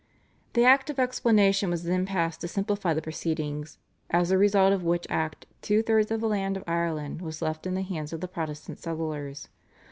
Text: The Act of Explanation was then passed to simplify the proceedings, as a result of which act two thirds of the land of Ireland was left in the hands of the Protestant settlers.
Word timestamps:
The 0.53 0.65
Act 0.65 0.89
of 0.89 0.97
Explanation 0.97 1.69
was 1.69 1.83
then 1.83 2.07
passed 2.07 2.41
to 2.41 2.47
simplify 2.47 2.95
the 2.95 3.03
proceedings, 3.03 3.77
as 4.09 4.31
a 4.31 4.37
result 4.39 4.73
of 4.73 4.81
which 4.83 5.05
act 5.11 5.45
two 5.61 5.83
thirds 5.83 6.09
of 6.09 6.21
the 6.21 6.27
land 6.27 6.57
of 6.57 6.63
Ireland 6.65 7.21
was 7.21 7.39
left 7.39 7.67
in 7.67 7.75
the 7.75 7.83
hands 7.83 8.11
of 8.11 8.19
the 8.19 8.27
Protestant 8.27 8.79
settlers. 8.79 9.47